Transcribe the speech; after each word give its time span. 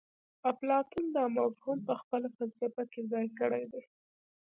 اپلاتون 0.51 1.05
دا 1.15 1.23
مفهوم 1.37 1.77
په 1.87 1.93
خپله 2.01 2.27
فلسفه 2.37 2.83
کې 2.91 3.01
ځای 3.11 3.27
کړی 3.39 3.63
دی 3.73 3.83